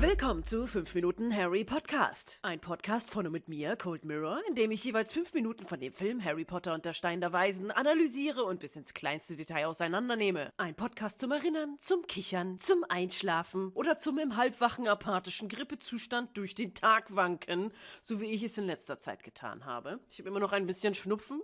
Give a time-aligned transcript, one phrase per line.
[0.00, 2.40] Willkommen zu 5 Minuten Harry Podcast.
[2.42, 5.78] Ein Podcast von und mit mir, Cold Mirror, in dem ich jeweils 5 Minuten von
[5.78, 9.66] dem Film Harry Potter und der Stein der Weisen analysiere und bis ins kleinste Detail
[9.66, 10.52] auseinandernehme.
[10.56, 16.56] Ein Podcast zum Erinnern, zum Kichern, zum Einschlafen oder zum im halbwachen apathischen Grippezustand durch
[16.56, 17.72] den Tag wanken,
[18.02, 20.00] so wie ich es in letzter Zeit getan habe.
[20.10, 21.40] Ich habe immer noch ein bisschen Schnupfen.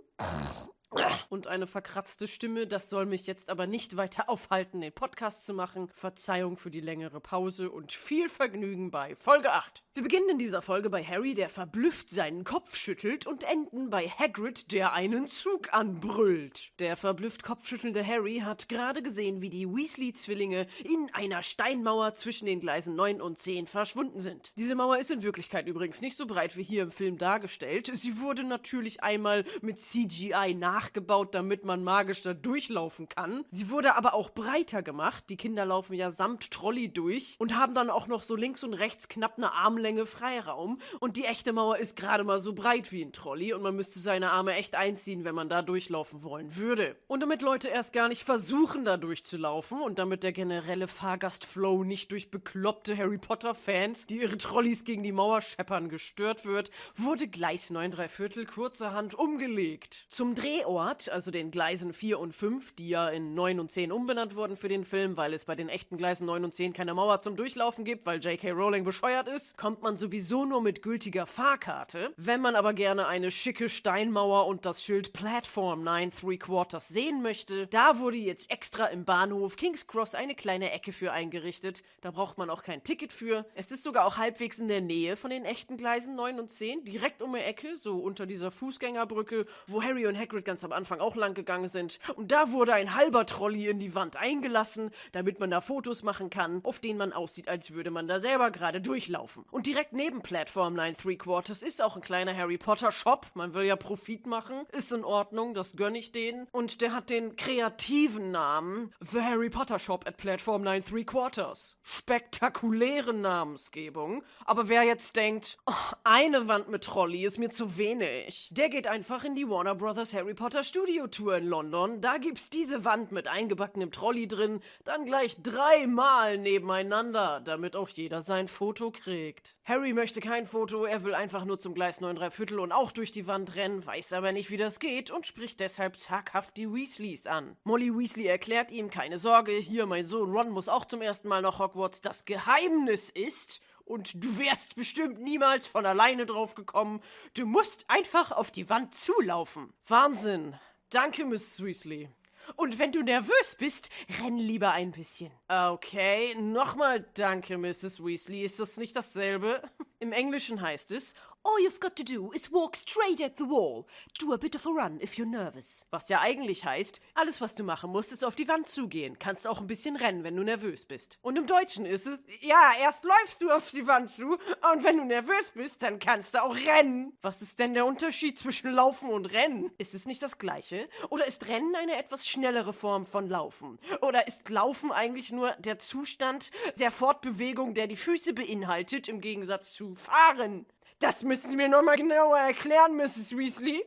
[1.29, 5.53] Und eine verkratzte Stimme, das soll mich jetzt aber nicht weiter aufhalten, den Podcast zu
[5.53, 5.89] machen.
[5.93, 9.83] Verzeihung für die längere Pause und viel Vergnügen bei Folge 8.
[9.93, 14.09] Wir beginnen in dieser Folge bei Harry, der verblüfft seinen Kopf schüttelt und enden bei
[14.09, 16.71] Hagrid, der einen Zug anbrüllt.
[16.79, 22.59] Der verblüfft kopfschüttelnde Harry hat gerade gesehen, wie die Weasley-Zwillinge in einer Steinmauer zwischen den
[22.59, 24.51] Gleisen 9 und 10 verschwunden sind.
[24.57, 27.89] Diese Mauer ist in Wirklichkeit übrigens nicht so breit wie hier im Film dargestellt.
[27.93, 33.43] Sie wurde natürlich einmal mit CGI nach nachgebaut, damit man magisch da durchlaufen kann.
[33.49, 35.25] Sie wurde aber auch breiter gemacht.
[35.29, 38.73] Die Kinder laufen ja samt Trolley durch und haben dann auch noch so links und
[38.73, 40.79] rechts knapp eine Armlänge Freiraum.
[40.99, 43.99] Und die echte Mauer ist gerade mal so breit wie ein Trolley und man müsste
[43.99, 46.95] seine Arme echt einziehen, wenn man da durchlaufen wollen würde.
[47.07, 52.11] Und damit Leute erst gar nicht versuchen, da durchzulaufen und damit der generelle Fahrgastflow nicht
[52.11, 57.69] durch bekloppte Harry Potter-Fans, die ihre Trolleys gegen die Mauer scheppern, gestört wird, wurde Gleis
[57.69, 60.05] 9 3 Viertel kurzerhand umgelegt.
[60.09, 63.91] Zum Drehort Ort, also den Gleisen 4 und 5, die ja in 9 und 10
[63.91, 66.93] umbenannt wurden für den Film, weil es bei den echten Gleisen 9 und 10 keine
[66.93, 68.51] Mauer zum Durchlaufen gibt, weil J.K.
[68.51, 72.13] Rowling bescheuert ist, kommt man sowieso nur mit gültiger Fahrkarte.
[72.17, 77.21] Wenn man aber gerne eine schicke Steinmauer und das Schild Platform 9 3 Quarters sehen
[77.21, 81.83] möchte, da wurde jetzt extra im Bahnhof King's Cross eine kleine Ecke für eingerichtet.
[82.01, 83.45] Da braucht man auch kein Ticket für.
[83.55, 86.85] Es ist sogar auch halbwegs in der Nähe von den echten Gleisen 9 und 10,
[86.85, 90.99] direkt um die Ecke, so unter dieser Fußgängerbrücke, wo Harry und Hagrid ganz am Anfang
[90.99, 91.99] auch lang gegangen sind.
[92.15, 96.29] Und da wurde ein halber Trolley in die Wand eingelassen, damit man da Fotos machen
[96.29, 99.45] kann, auf denen man aussieht, als würde man da selber gerade durchlaufen.
[99.51, 103.27] Und direkt neben Platform 9 3 Quarters ist auch ein kleiner Harry Potter Shop.
[103.33, 104.65] Man will ja Profit machen.
[104.71, 106.47] Ist in Ordnung, das gönne ich denen.
[106.51, 111.77] Und der hat den kreativen Namen The Harry Potter Shop at Platform 9 3 Quarters.
[111.83, 114.23] Spektakuläre Namensgebung.
[114.45, 115.73] Aber wer jetzt denkt, oh,
[116.03, 120.13] eine Wand mit Trolley ist mir zu wenig, der geht einfach in die Warner Brothers
[120.13, 122.01] Harry Potter Potter Studio Tour in London.
[122.01, 128.21] Da gibt's diese Wand mit eingebackenem Trolley drin, dann gleich dreimal nebeneinander, damit auch jeder
[128.21, 129.55] sein Foto kriegt.
[129.63, 132.91] Harry möchte kein Foto, er will einfach nur zum Gleis 9 3 Viertel und auch
[132.91, 136.71] durch die Wand rennen, weiß aber nicht, wie das geht und spricht deshalb zaghaft die
[136.71, 137.57] Weasleys an.
[137.63, 141.41] Molly Weasley erklärt ihm, keine Sorge, hier mein Sohn Ron muss auch zum ersten Mal
[141.41, 142.01] nach Hogwarts.
[142.01, 147.01] Das Geheimnis ist, und du wärst bestimmt niemals von alleine drauf gekommen.
[147.33, 149.73] Du musst einfach auf die Wand zulaufen.
[149.87, 150.55] Wahnsinn.
[150.89, 152.09] Danke, Miss Weasley.
[152.55, 153.89] Und wenn du nervös bist,
[154.21, 155.31] renn lieber ein bisschen.
[155.47, 158.03] Okay, nochmal danke, Mrs.
[158.03, 158.43] Weasley.
[158.43, 159.61] Ist das nicht dasselbe?
[159.99, 161.15] Im Englischen heißt es,
[161.47, 163.85] All you've got to do is walk straight at the wall.
[164.19, 165.85] Do a bit of a run if you're nervous.
[165.91, 169.19] Was ja eigentlich heißt, alles was du machen musst, ist auf die Wand zugehen.
[169.19, 171.19] Kannst auch ein bisschen rennen, wenn du nervös bist.
[171.21, 174.39] Und im Deutschen ist es, ja, erst läufst du auf die Wand zu
[174.71, 177.15] und wenn du nervös bist, dann kannst du auch rennen.
[177.21, 179.69] Was ist denn der Unterschied zwischen Laufen und Rennen?
[179.77, 180.89] Ist es nicht das gleiche?
[181.09, 183.77] Oder ist Rennen eine etwas schnellere Form von Laufen?
[184.01, 189.73] Oder ist Laufen eigentlich nur der Zustand der Fortbewegung, der die Füße beinhaltet, im Gegensatz
[189.73, 190.65] zu Fahren?
[190.99, 193.35] Das müssen Sie mir nochmal genauer erklären, Mrs.
[193.35, 193.83] Weasley.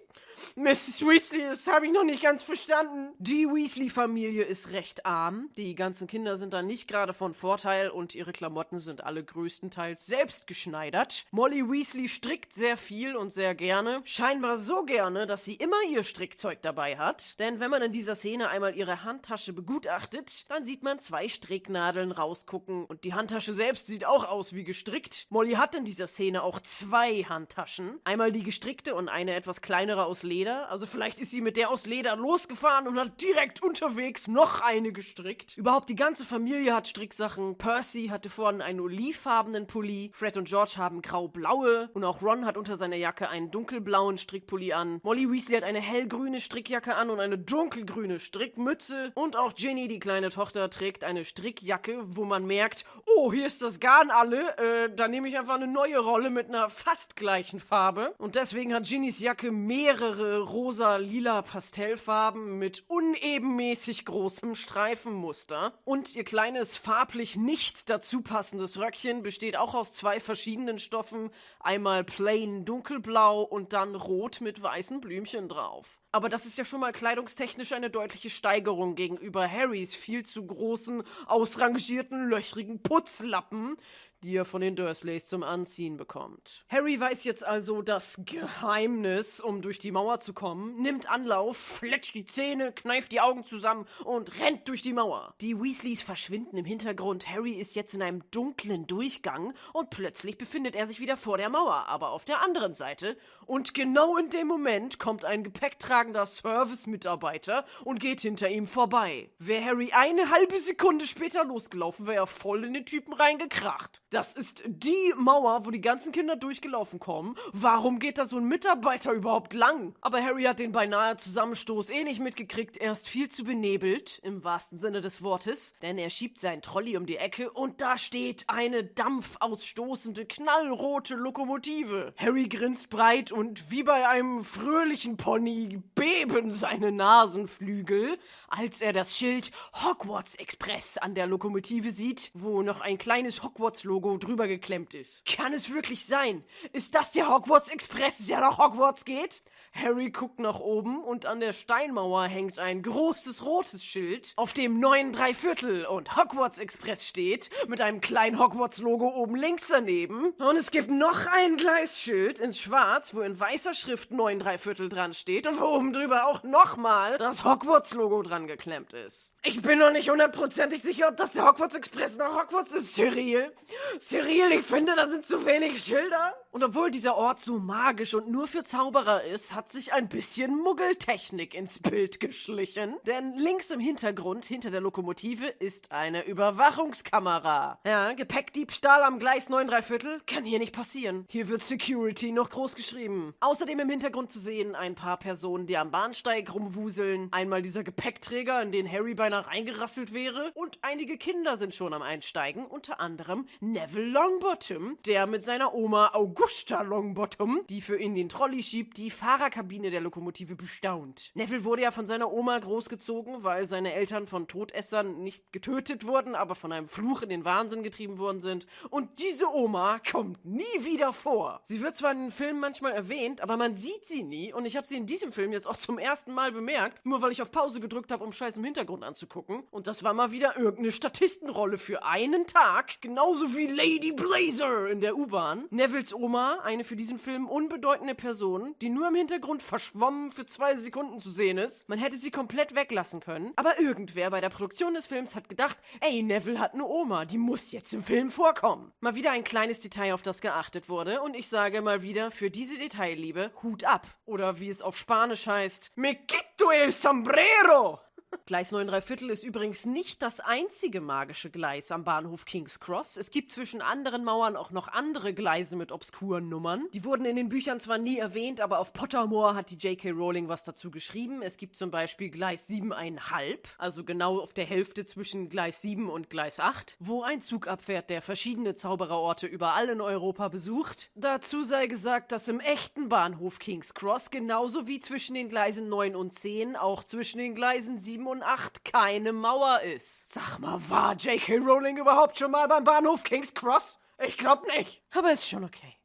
[0.56, 1.02] Mrs.
[1.06, 3.12] Weasley, das habe ich noch nicht ganz verstanden.
[3.18, 5.50] Die Weasley-Familie ist recht arm.
[5.56, 10.06] Die ganzen Kinder sind da nicht gerade von Vorteil und ihre Klamotten sind alle größtenteils
[10.06, 11.26] selbst geschneidert.
[11.30, 14.00] Molly Weasley strickt sehr viel und sehr gerne.
[14.04, 17.38] Scheinbar so gerne, dass sie immer ihr Strickzeug dabei hat.
[17.38, 22.12] Denn wenn man in dieser Szene einmal ihre Handtasche begutachtet, dann sieht man zwei Stricknadeln
[22.12, 25.26] rausgucken und die Handtasche selbst sieht auch aus wie gestrickt.
[25.30, 28.00] Molly hat in dieser Szene auch zwei Handtaschen.
[28.04, 30.70] Einmal die gestrickte und eine etwas kleinere aus Leder.
[30.70, 34.92] Also vielleicht ist sie mit der aus Leder losgefahren und hat direkt unterwegs noch eine
[34.92, 35.56] gestrickt.
[35.56, 37.56] Überhaupt die ganze Familie hat Stricksachen.
[37.56, 40.10] Percy hatte vorhin einen olivfarbenen Pulli.
[40.12, 41.90] Fred und George haben grau-blaue.
[41.94, 45.00] Und auch Ron hat unter seiner Jacke einen dunkelblauen Strickpulli an.
[45.02, 49.12] Molly Weasley hat eine hellgrüne Strickjacke an und eine dunkelgrüne Strickmütze.
[49.14, 53.62] Und auch Ginny, die kleine Tochter, trägt eine Strickjacke, wo man merkt, oh, hier ist
[53.62, 54.56] das Garn alle.
[54.58, 58.14] Äh, da nehme ich einfach eine neue Rolle mit einer fast gleichen Farbe.
[58.18, 65.72] Und deswegen hat Ginnys Jacke mehrere mehrere rosa-lila Pastellfarben mit unebenmäßig großem Streifenmuster.
[65.84, 71.30] Und ihr kleines farblich nicht dazu passendes Röckchen besteht auch aus zwei verschiedenen Stoffen.
[71.60, 75.98] Einmal plain dunkelblau und dann rot mit weißen Blümchen drauf.
[76.10, 81.02] Aber das ist ja schon mal kleidungstechnisch eine deutliche Steigerung gegenüber Harrys viel zu großen,
[81.26, 83.76] ausrangierten, löchrigen Putzlappen,
[84.22, 86.64] die er von den Dursleys zum Anziehen bekommt.
[86.68, 92.14] Harry weiß jetzt also das Geheimnis, um durch die Mauer zu kommen, nimmt Anlauf, fletscht
[92.14, 95.34] die Zähne, kneift die Augen zusammen und rennt durch die Mauer.
[95.40, 97.28] Die Weasleys verschwinden im Hintergrund.
[97.28, 101.50] Harry ist jetzt in einem dunklen Durchgang und plötzlich befindet er sich wieder vor der
[101.50, 103.16] Mauer, aber auf der anderen Seite.
[103.46, 109.30] Und genau in dem Moment kommt ein gepäcktragender Service-Mitarbeiter und geht hinter ihm vorbei.
[109.38, 114.02] Wäre Harry eine halbe Sekunde später losgelaufen, wäre er voll in den Typen reingekracht.
[114.10, 117.36] Das ist die Mauer, wo die ganzen Kinder durchgelaufen kommen.
[117.52, 119.94] Warum geht da so ein Mitarbeiter überhaupt lang?
[120.00, 122.78] Aber Harry hat den beinahe Zusammenstoß eh nicht mitgekriegt.
[122.78, 126.96] Er ist viel zu benebelt, im wahrsten Sinne des Wortes, denn er schiebt seinen Trolley
[126.96, 132.14] um die Ecke und da steht eine dampfausstoßende, knallrote Lokomotive.
[132.16, 138.18] Harry grinst breit und wie bei einem fröhlichen Pony beben seine Nasenflügel,
[138.48, 139.50] als er das Schild
[139.84, 145.24] Hogwarts Express an der Lokomotive sieht, wo noch ein kleines Hogwarts-Logo Logo drüber geklemmt ist.
[145.24, 146.44] Kann es wirklich sein?
[146.72, 149.42] Ist das der Hogwarts Express, der nach Hogwarts geht?
[149.72, 154.80] Harry guckt nach oben und an der Steinmauer hängt ein großes rotes Schild, auf dem
[154.80, 160.30] 9 Dreiviertel und Hogwarts Express steht, mit einem kleinen Hogwarts-Logo oben links daneben.
[160.38, 165.14] Und es gibt noch ein Gleisschild in schwarz, wo in weißer Schrift 9 Dreiviertel dran
[165.14, 169.34] steht und wo oben drüber auch nochmal das Hogwarts-Logo dran geklemmt ist.
[169.42, 173.52] Ich bin noch nicht hundertprozentig sicher, ob das der Hogwarts Express nach Hogwarts ist, Cyril.
[173.98, 176.34] Cyril, ich finde, da sind zu wenig Schilder.
[176.50, 180.56] Und obwohl dieser Ort so magisch und nur für Zauberer ist, hat sich ein bisschen
[180.62, 182.96] Muggeltechnik ins Bild geschlichen.
[183.06, 187.80] Denn links im Hintergrund, hinter der Lokomotive, ist eine Überwachungskamera.
[187.84, 191.26] Ja, Gepäckdiebstahl am Gleis 9 Viertel kann hier nicht passieren.
[191.30, 193.34] Hier wird Security noch groß geschrieben.
[193.40, 197.28] Außerdem im Hintergrund zu sehen ein paar Personen, die am Bahnsteig rumwuseln.
[197.30, 200.50] Einmal dieser Gepäckträger, in den Harry beinahe reingerasselt wäre.
[200.54, 206.12] Und einige Kinder sind schon am Einsteigen, unter anderem Neville Longbottom, der mit seiner Oma
[206.38, 211.32] Augusta Longbottom, die für ihn den Trolley schiebt, die Fahrerkabine der Lokomotive bestaunt.
[211.34, 216.36] Neville wurde ja von seiner Oma großgezogen, weil seine Eltern von Todessern nicht getötet wurden,
[216.36, 218.68] aber von einem Fluch in den Wahnsinn getrieben worden sind.
[218.88, 221.60] Und diese Oma kommt nie wieder vor.
[221.64, 224.52] Sie wird zwar in den Filmen manchmal erwähnt, aber man sieht sie nie.
[224.52, 227.32] Und ich habe sie in diesem Film jetzt auch zum ersten Mal bemerkt, nur weil
[227.32, 229.64] ich auf Pause gedrückt habe, um Scheiß im Hintergrund anzugucken.
[229.72, 235.00] Und das war mal wieder irgendeine Statistenrolle für einen Tag, genauso wie Lady Blazer in
[235.00, 235.64] der U-Bahn.
[235.70, 240.74] Nevilles Oma, eine für diesen Film unbedeutende Person, die nur im Hintergrund verschwommen für zwei
[240.76, 241.88] Sekunden zu sehen ist.
[241.88, 243.52] Man hätte sie komplett weglassen können.
[243.56, 247.38] Aber irgendwer bei der Produktion des Films hat gedacht, ey, Neville hat eine Oma, die
[247.38, 248.92] muss jetzt im Film vorkommen.
[249.00, 251.22] Mal wieder ein kleines Detail, auf das geachtet wurde.
[251.22, 254.06] Und ich sage mal wieder, für diese Detailliebe, Hut ab.
[254.24, 258.00] Oder wie es auf Spanisch heißt, Me quito el sombrero!
[258.48, 263.16] Gleis 9 Viertel ist übrigens nicht das einzige magische Gleis am Bahnhof King's Cross.
[263.16, 266.86] Es gibt zwischen anderen Mauern auch noch andere Gleise mit obskuren Nummern.
[266.92, 270.10] Die wurden in den Büchern zwar nie erwähnt, aber auf Pottermore hat die J.K.
[270.10, 271.42] Rowling was dazu geschrieben.
[271.42, 276.28] Es gibt zum Beispiel Gleis 7,5, also genau auf der Hälfte zwischen Gleis 7 und
[276.28, 281.10] Gleis 8, wo ein Zug abfährt, der verschiedene Zaubererorte überall in Europa besucht.
[281.14, 286.14] Dazu sei gesagt, dass im echten Bahnhof King's Cross genauso wie zwischen den Gleisen 9
[286.14, 290.32] und 10 auch zwischen den Gleisen 7 und 8 keine Mauer ist.
[290.32, 291.58] Sag mal, war J.K.
[291.58, 293.98] Rowling überhaupt schon mal beim Bahnhof King's Cross?
[294.18, 295.02] Ich glaub nicht.
[295.12, 295.97] Aber ist schon okay.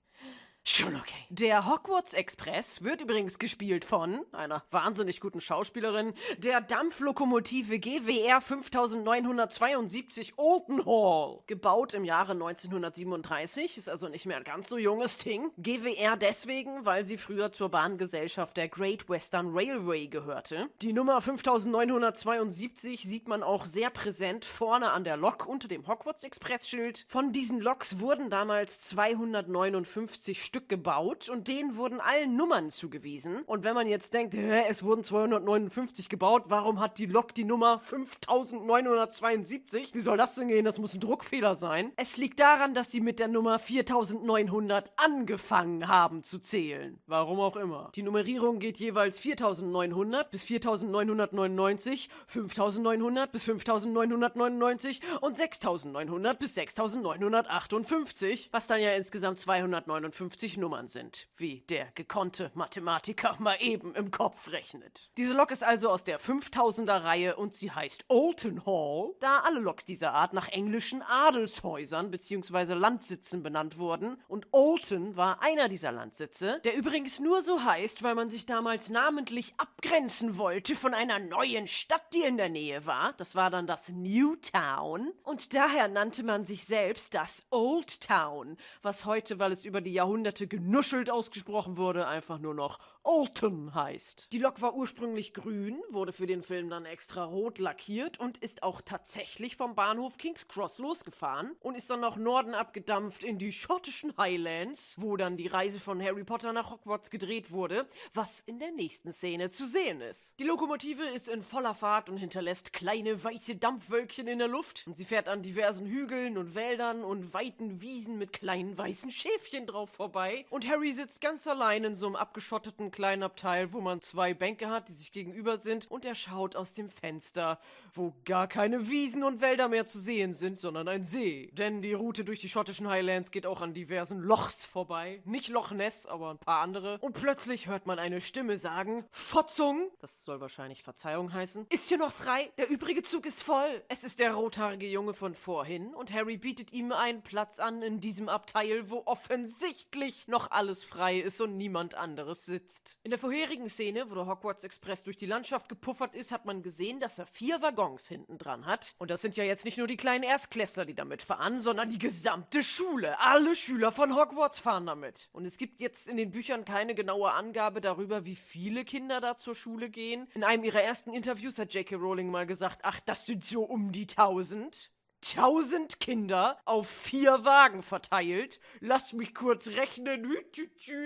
[0.66, 1.26] Schon okay.
[1.30, 10.38] Der Hogwarts Express wird übrigens gespielt von einer wahnsinnig guten Schauspielerin, der Dampflokomotive GWR 5972
[10.38, 11.42] Olden Hall.
[11.48, 15.52] Gebaut im Jahre 1937, ist also nicht mehr ein ganz so junges Ding.
[15.58, 20.70] GWR deswegen, weil sie früher zur Bahngesellschaft der Great Western Railway gehörte.
[20.82, 26.24] Die Nummer 5972 sieht man auch sehr präsent vorne an der Lok unter dem Hogwarts
[26.24, 27.06] Express Schild.
[27.10, 33.42] Von diesen Loks wurden damals 259 Stück gebaut und denen wurden allen Nummern zugewiesen.
[33.48, 37.44] Und wenn man jetzt denkt, hä, es wurden 259 gebaut, warum hat die Lok die
[37.44, 39.96] Nummer 5972?
[39.96, 40.64] Wie soll das denn gehen?
[40.64, 41.92] Das muss ein Druckfehler sein.
[41.96, 47.00] Es liegt daran, dass sie mit der Nummer 4900 angefangen haben zu zählen.
[47.08, 47.90] Warum auch immer.
[47.96, 58.68] Die Nummerierung geht jeweils 4900 bis 4999, 5900 bis 5999 und 6900 bis 6958, was
[58.68, 64.52] dann ja insgesamt 259 50 Nummern sind, wie der gekonnte Mathematiker mal eben im Kopf
[64.52, 65.10] rechnet.
[65.16, 69.62] Diese Lok ist also aus der 5000er Reihe und sie heißt Olton Hall, da alle
[69.62, 72.74] Loks dieser Art nach englischen Adelshäusern bzw.
[72.74, 78.16] Landsitzen benannt wurden und Olton war einer dieser Landsitze, der übrigens nur so heißt, weil
[78.16, 83.14] man sich damals namentlich abgrenzen wollte von einer neuen Stadt, die in der Nähe war.
[83.14, 89.06] Das war dann das Newtown und daher nannte man sich selbst das Old Town, was
[89.06, 94.32] heute, weil es über die Jahrhunderte genuschelt ausgesprochen wurde, einfach nur noch Olton heißt.
[94.32, 98.64] Die Lok war ursprünglich grün, wurde für den Film dann extra rot lackiert und ist
[98.64, 103.52] auch tatsächlich vom Bahnhof King's Cross losgefahren und ist dann nach Norden abgedampft in die
[103.52, 108.58] schottischen Highlands, wo dann die Reise von Harry Potter nach Hogwarts gedreht wurde, was in
[108.58, 110.40] der nächsten Szene zu sehen ist.
[110.40, 114.96] Die Lokomotive ist in voller Fahrt und hinterlässt kleine weiße Dampfwölkchen in der Luft und
[114.96, 119.90] sie fährt an diversen Hügeln und Wäldern und weiten Wiesen mit kleinen weißen Schäfchen drauf
[119.90, 124.34] vorbei und Harry sitzt ganz allein in so einem abgeschotteten kleinen Abteil, wo man zwei
[124.34, 127.60] Bänke hat, die sich gegenüber sind und er schaut aus dem Fenster,
[127.94, 131.50] wo gar keine Wiesen und Wälder mehr zu sehen sind, sondern ein See.
[131.54, 135.22] Denn die Route durch die schottischen Highlands geht auch an diversen Lochs vorbei.
[135.26, 137.00] Nicht Loch Ness, aber ein paar andere.
[137.00, 141.98] Und plötzlich hört man eine Stimme sagen, Fotzung, das soll wahrscheinlich Verzeihung heißen, ist hier
[141.98, 143.84] noch frei, der übrige Zug ist voll.
[143.90, 148.00] Es ist der rothaarige Junge von vorhin und Harry bietet ihm einen Platz an in
[148.00, 153.00] diesem Abteil, wo offensichtlich noch alles frei ist und niemand anderes sitzt ist.
[153.04, 156.62] In der vorherigen Szene, wo der Hogwarts Express durch die Landschaft gepuffert ist, hat man
[156.62, 158.96] gesehen, dass er vier Waggons hinten dran hat.
[158.98, 161.98] Und das sind ja jetzt nicht nur die kleinen Erstklässler, die damit fahren, sondern die
[161.98, 163.20] gesamte Schule.
[163.20, 165.30] Alle Schüler von Hogwarts fahren damit.
[165.34, 169.38] Und es gibt jetzt in den Büchern keine genaue Angabe darüber, wie viele Kinder da
[169.38, 170.28] zur Schule gehen.
[170.34, 171.96] In einem ihrer ersten Interviews hat J.K.
[171.96, 174.92] Rowling mal gesagt, ach, das sind so um die tausend.
[175.34, 178.60] Tausend Kinder auf vier Wagen verteilt.
[178.82, 180.32] Lass mich kurz rechnen.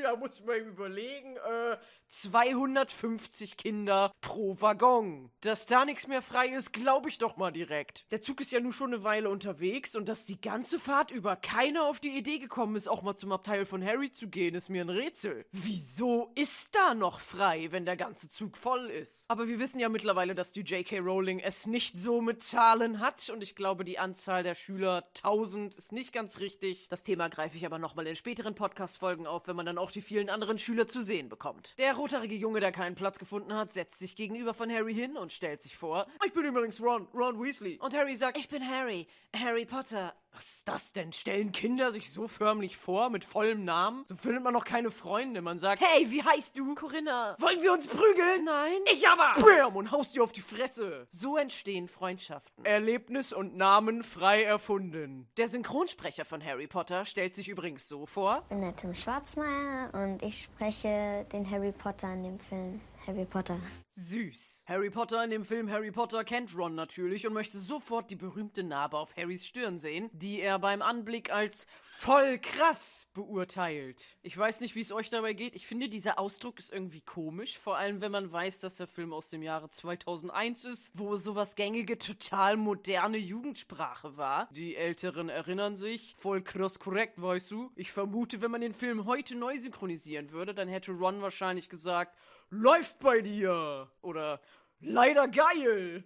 [0.04, 1.38] Da muss man überlegen.
[1.38, 1.78] Äh,
[2.10, 5.30] 250 Kinder pro Waggon.
[5.42, 8.06] Dass da nichts mehr frei ist, glaube ich doch mal direkt.
[8.12, 11.36] Der Zug ist ja nun schon eine Weile unterwegs und dass die ganze Fahrt über
[11.36, 14.70] keiner auf die Idee gekommen ist, auch mal zum Abteil von Harry zu gehen, ist
[14.70, 15.46] mir ein Rätsel.
[15.52, 19.26] Wieso ist da noch frei, wenn der ganze Zug voll ist?
[19.30, 21.00] Aber wir wissen ja mittlerweile, dass die J.K.
[21.00, 25.76] Rowling es nicht so mit Zahlen hat und ich glaube, die Anzahl der Schüler 1000
[25.76, 26.88] ist nicht ganz richtig.
[26.90, 30.02] Das Thema greife ich aber nochmal in späteren Podcast-Folgen auf, wenn man dann auch die
[30.02, 31.74] vielen anderen Schüler zu sehen bekommt.
[31.78, 35.34] Der rothaarige Junge, der keinen Platz gefunden hat, setzt sich gegenüber von Harry hin und
[35.34, 36.08] stellt sich vor.
[36.26, 37.78] Ich bin übrigens Ron, Ron Weasley.
[37.80, 40.14] Und Harry sagt, ich bin Harry, Harry Potter.
[40.38, 41.13] Was ist das denn?
[41.13, 44.06] Stellen Kinder sich so förmlich vor, mit vollem Namen?
[44.08, 45.41] So findet man noch keine Freunde.
[45.41, 46.75] Man sagt, hey, wie heißt du?
[46.75, 47.36] Corinna.
[47.39, 48.44] Wollen wir uns prügeln?
[48.44, 48.77] Nein.
[48.94, 49.34] Ich aber.
[49.41, 49.75] Bam!
[49.75, 51.08] Und haust dir auf die Fresse.
[51.10, 52.63] So entstehen Freundschaften.
[52.63, 55.27] Erlebnis und Namen frei erfunden.
[55.38, 58.44] Der Synchronsprecher von Harry Potter stellt sich übrigens so vor.
[58.44, 62.79] Ich bin der Tim Schwarzmeier und ich spreche den Harry Potter in dem Film.
[63.08, 63.58] Harry Potter.
[63.92, 64.66] Süß.
[64.68, 68.64] Harry Potter in dem Film Harry Potter kennt Ron natürlich und möchte sofort die berühmte
[68.64, 74.06] Narbe auf Harrys Stirn sehen, die er beim Anblick als voll krass beurteilt.
[74.24, 75.56] Ich weiß nicht, wie es euch dabei geht.
[75.56, 79.14] Ich finde, dieser Ausdruck ist irgendwie komisch, vor allem wenn man weiß, dass der Film
[79.14, 84.50] aus dem Jahre 2001 ist, wo sowas gängige, total moderne Jugendsprache war.
[84.52, 87.72] Die Älteren erinnern sich, voll krass korrekt, weißt du.
[87.78, 92.18] Ich vermute, wenn man den Film heute neu synchronisieren würde, dann hätte Ron wahrscheinlich gesagt,
[92.50, 93.89] läuft bei dir.
[94.01, 94.39] Oder
[94.80, 96.04] leider geil.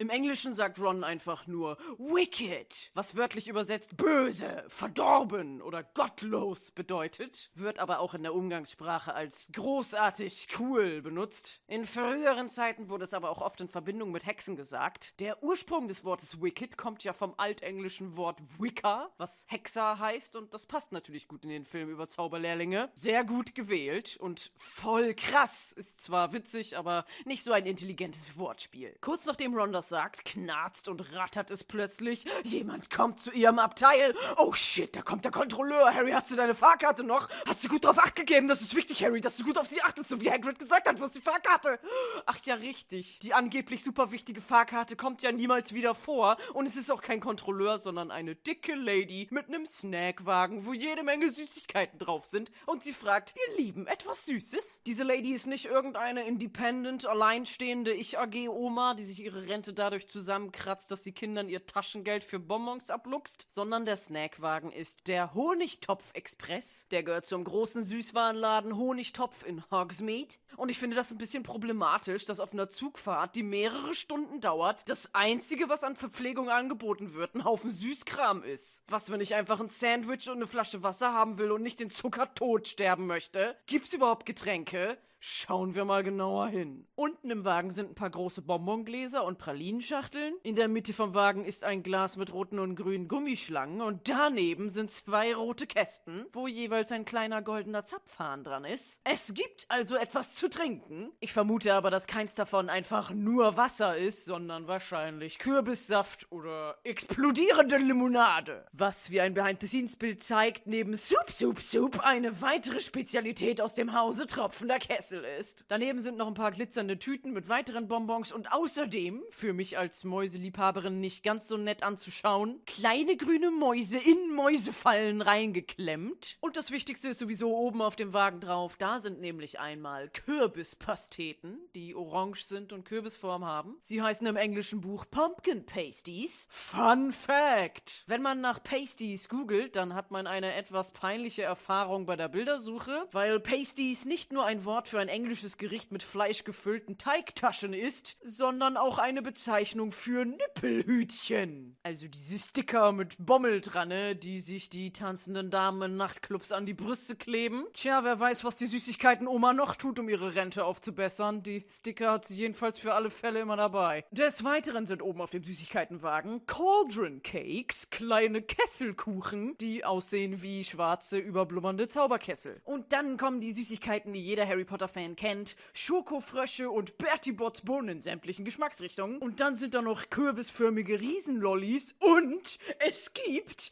[0.00, 7.50] Im Englischen sagt Ron einfach nur wicked, was wörtlich übersetzt böse, verdorben oder gottlos bedeutet,
[7.52, 11.60] wird aber auch in der Umgangssprache als großartig cool benutzt.
[11.66, 15.20] In früheren Zeiten wurde es aber auch oft in Verbindung mit Hexen gesagt.
[15.20, 20.54] Der Ursprung des Wortes wicked kommt ja vom altenglischen Wort Wicca, was Hexer heißt und
[20.54, 22.90] das passt natürlich gut in den Film über Zauberlehrlinge.
[22.94, 25.72] Sehr gut gewählt und voll krass.
[25.72, 28.96] Ist zwar witzig, aber nicht so ein intelligentes Wortspiel.
[29.02, 32.24] Kurz nachdem Ron das sagt, knarzt und rattert es plötzlich.
[32.44, 34.14] Jemand kommt zu ihrem Abteil.
[34.38, 35.92] Oh shit, da kommt der Kontrolleur.
[35.92, 37.28] Harry, hast du deine Fahrkarte noch?
[37.46, 38.48] Hast du gut drauf acht gegeben?
[38.48, 40.98] Das ist wichtig, Harry, dass du gut auf sie achtest, so wie Hagrid gesagt hat.
[40.98, 41.78] Wo ist die Fahrkarte?
[42.24, 43.18] Ach ja, richtig.
[43.18, 46.36] Die angeblich super wichtige Fahrkarte kommt ja niemals wieder vor.
[46.54, 51.02] Und es ist auch kein Kontrolleur, sondern eine dicke Lady mit einem Snackwagen, wo jede
[51.02, 52.52] Menge Süßigkeiten drauf sind.
[52.64, 54.82] Und sie fragt, ihr Lieben, etwas Süßes?
[54.86, 61.02] Diese Lady ist nicht irgendeine independent, alleinstehende Ich-AG-Oma, die sich ihre Rente dadurch zusammenkratzt, dass
[61.02, 66.86] sie Kindern ihr Taschengeld für Bonbons abluchst, sondern der Snackwagen ist der Honigtopf-Express.
[66.90, 70.34] Der gehört zum großen Süßwarenladen Honigtopf in Hogsmeade.
[70.56, 74.88] Und ich finde das ein bisschen problematisch, dass auf einer Zugfahrt, die mehrere Stunden dauert,
[74.88, 78.82] das Einzige, was an Verpflegung angeboten wird, ein Haufen Süßkram ist.
[78.88, 81.88] Was, wenn ich einfach ein Sandwich und eine Flasche Wasser haben will und nicht den
[81.88, 83.56] Zuckertod sterben möchte?
[83.66, 84.98] Gibt's überhaupt Getränke?
[85.22, 86.86] Schauen wir mal genauer hin.
[86.94, 90.32] Unten im Wagen sind ein paar große Bonbongläser und Pralinenschachteln.
[90.42, 94.70] In der Mitte vom Wagen ist ein Glas mit roten und grünen Gummischlangen und daneben
[94.70, 99.02] sind zwei rote Kästen, wo jeweils ein kleiner goldener Zapfhahn dran ist.
[99.04, 101.10] Es gibt also etwas zu trinken.
[101.20, 107.76] Ich vermute aber, dass keins davon einfach nur Wasser ist, sondern wahrscheinlich Kürbissaft oder explodierende
[107.76, 108.64] Limonade.
[108.72, 114.24] Was wie ein Behind-the-Scenes-Bild zeigt, neben Soup Soup Soup eine weitere Spezialität aus dem Hause
[114.24, 114.78] tropfender
[115.10, 115.64] Kessel ist.
[115.66, 120.04] Daneben sind noch ein paar glitzernde Tüten mit weiteren Bonbons und außerdem, für mich als
[120.04, 126.36] Mäuseliebhaberin nicht ganz so nett anzuschauen, kleine grüne Mäuse in Mäusefallen reingeklemmt.
[126.40, 128.76] Und das Wichtigste ist sowieso oben auf dem Wagen drauf.
[128.76, 133.78] Da sind nämlich einmal Kürbispasteten, die orange sind und Kürbisform haben.
[133.80, 136.46] Sie heißen im englischen Buch Pumpkin Pasties.
[136.50, 138.04] Fun Fact!
[138.06, 143.08] Wenn man nach Pasties googelt, dann hat man eine etwas peinliche Erfahrung bei der Bildersuche,
[143.10, 148.76] weil Pasties nicht nur ein Wort für ein englisches Gericht mit fleischgefüllten Teigtaschen ist, sondern
[148.76, 151.76] auch eine Bezeichnung für Nippelhütchen.
[151.82, 156.66] Also diese Sticker mit Bommel dran, ne, die sich die tanzenden Damen in Nachtclubs an
[156.66, 157.64] die Brüste kleben.
[157.72, 161.42] Tja, wer weiß, was die Süßigkeiten-Oma noch tut, um ihre Rente aufzubessern.
[161.42, 164.04] Die Sticker hat sie jedenfalls für alle Fälle immer dabei.
[164.12, 171.18] Des Weiteren sind oben auf dem Süßigkeitenwagen Cauldron Cakes, kleine Kesselkuchen, die aussehen wie schwarze,
[171.18, 172.60] überblubbernde Zauberkessel.
[172.64, 175.56] Und dann kommen die Süßigkeiten, die jeder Harry Potter-Fan kennt.
[175.72, 179.18] Schokofrösche und Bertie Botts Bohnen in sämtlichen Geschmacksrichtungen.
[179.18, 181.94] Und dann sind da noch kürbisförmige Riesenlollis.
[181.98, 183.70] Und es gibt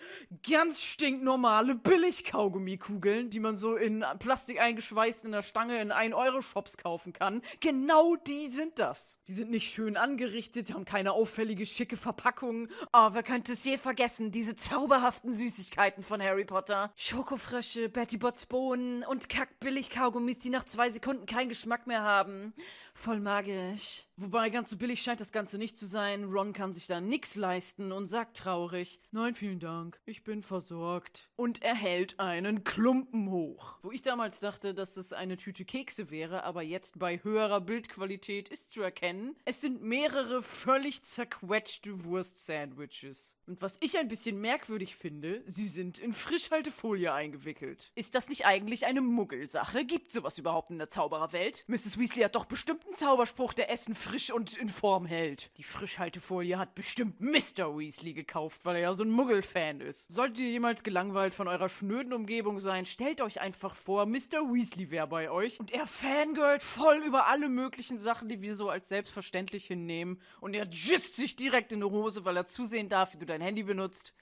[0.48, 7.12] ganz stinknormale Billig-Kaugummikugeln, die man so in Plastik eingeschweißt in der Stange in 1-Euro-Shops kaufen
[7.12, 7.42] kann.
[7.60, 9.18] Genau die sind das.
[9.26, 12.68] Die sind nicht schön angerichtet, haben keine auffällige, schicke Verpackung.
[12.92, 14.30] Oh, wer könnte es je vergessen?
[14.30, 16.92] Diese zauberhaften Süßigkeiten von Harry Potter.
[16.96, 22.54] Schokofrösche, Bertie Botts Bohnen und Kack-Billig-Kaugummis, die nach zwei Sekunden keinen Geschmack mehr haben.
[23.00, 24.09] Voll magisch.
[24.17, 26.25] Wobei ganz so billig scheint das Ganze nicht zu sein.
[26.25, 31.31] Ron kann sich da nix leisten und sagt traurig: Nein, vielen Dank, ich bin versorgt.
[31.37, 33.78] Und er hält einen Klumpen hoch.
[33.83, 38.49] Wo ich damals dachte, dass es eine Tüte Kekse wäre, aber jetzt bei höherer Bildqualität
[38.49, 43.37] ist zu erkennen, es sind mehrere völlig zerquetschte Wurst-Sandwiches.
[43.47, 47.93] Und was ich ein bisschen merkwürdig finde, sie sind in Frischhaltefolie eingewickelt.
[47.95, 49.84] Ist das nicht eigentlich eine Muggelsache?
[49.84, 51.63] Gibt sowas überhaupt in der Zaubererwelt?
[51.69, 51.97] Mrs.
[52.00, 55.50] Weasley hat doch bestimmt einen Zauberspruch, der Essen frisch und in Form hält.
[55.58, 57.76] Die Frischhaltefolie hat bestimmt Mr.
[57.76, 60.08] Weasley gekauft, weil er ja so ein Muggel-Fan ist.
[60.08, 64.40] Solltet ihr jemals gelangweilt von eurer schnöden Umgebung sein, stellt euch einfach vor, Mr.
[64.50, 68.70] Weasley wäre bei euch und er fangirlt voll über alle möglichen Sachen, die wir so
[68.70, 73.12] als selbstverständlich hinnehmen und er gisst sich direkt in die Hose, weil er zusehen darf,
[73.12, 74.14] wie du dein Handy benutzt.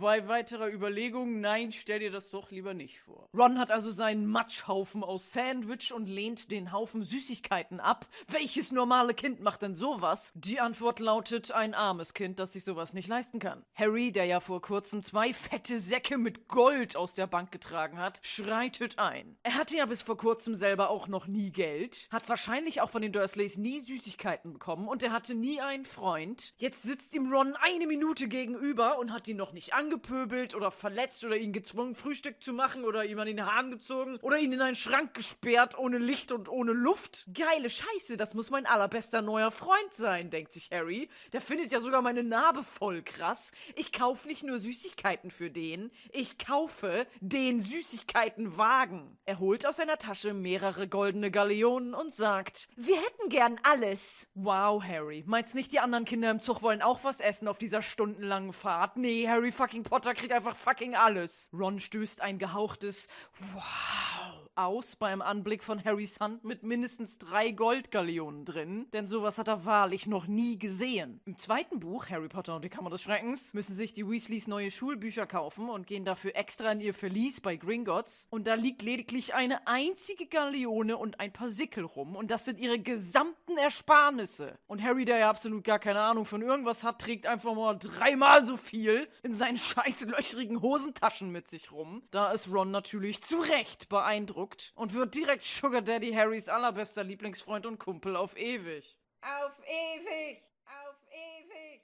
[0.00, 3.28] Bei weiterer Überlegung, nein, stell dir das doch lieber nicht vor.
[3.36, 8.06] Ron hat also seinen Matschhaufen aus Sandwich und lehnt den Haufen Süßigkeiten ab.
[8.28, 10.32] Welches normale Kind macht denn sowas?
[10.36, 13.64] Die Antwort lautet ein armes Kind, das sich sowas nicht leisten kann.
[13.74, 18.20] Harry, der ja vor kurzem zwei fette Säcke mit Gold aus der Bank getragen hat,
[18.22, 19.36] schreitet ein.
[19.42, 23.02] Er hatte ja bis vor kurzem selber auch noch nie Geld, hat wahrscheinlich auch von
[23.02, 26.54] den Dursleys nie Süßigkeiten bekommen und er hatte nie einen Freund.
[26.58, 31.24] Jetzt sitzt ihm Ron eine Minute gegenüber und hat ihn noch nicht angepöbelt oder verletzt
[31.24, 34.60] oder ihn gezwungen, Frühstück zu machen oder ihm an den Haaren gezogen oder ihn in
[34.60, 37.26] einen Schrank gesperrt, ohne Licht und ohne Luft.
[37.32, 41.08] Geile Scheiße, das muss mein allerbester neuer Freund sein, denkt sich Harry.
[41.32, 43.52] Der findet ja sogar meine Narbe voll krass.
[43.74, 49.18] Ich kaufe nicht nur Süßigkeiten für den, ich kaufe den Süßigkeitenwagen.
[49.24, 54.28] Er holt aus seiner Tasche mehrere goldene Galeonen und sagt, wir hätten gern alles.
[54.34, 57.82] Wow, Harry, meinst nicht, die anderen Kinder im Zug wollen auch was essen auf dieser
[57.82, 58.96] stundenlangen Fahrt?
[58.96, 61.50] Nee, Harry fucking Potter kriegt einfach fucking alles.
[61.52, 63.08] Ron stößt ein gehauchtes
[63.52, 69.46] Wow aus beim Anblick von Harrys Hand mit mindestens drei Goldgaleonen drin, denn sowas hat
[69.46, 71.20] er wahrlich noch nie gesehen.
[71.26, 74.72] Im zweiten Buch, Harry Potter und die Kammer des Schreckens, müssen sich die Weasleys neue
[74.72, 79.32] Schulbücher kaufen und gehen dafür extra in ihr Verlies bei Gringotts und da liegt lediglich
[79.32, 84.58] eine einzige Galeone und ein paar Sickel rum und das sind ihre gesamten Ersparnisse.
[84.66, 88.44] Und Harry, der ja absolut gar keine Ahnung von irgendwas hat, trägt einfach mal dreimal
[88.44, 92.02] so viel in seinen scheiß löchrigen Hosentaschen mit sich rum.
[92.10, 97.64] Da ist Ron natürlich zu Recht beeindruckt und wird direkt Sugar Daddy Harrys allerbester Lieblingsfreund
[97.64, 98.98] und Kumpel auf ewig.
[99.22, 100.47] Auf ewig!